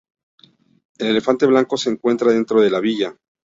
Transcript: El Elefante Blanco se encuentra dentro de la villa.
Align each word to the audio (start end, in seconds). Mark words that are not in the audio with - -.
El 0.97 1.09
Elefante 1.09 1.45
Blanco 1.45 1.77
se 1.77 1.91
encuentra 1.91 2.31
dentro 2.31 2.59
de 2.59 2.71
la 2.71 2.79
villa. 2.79 3.15